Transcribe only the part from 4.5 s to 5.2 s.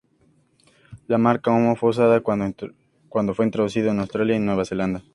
Zelanda.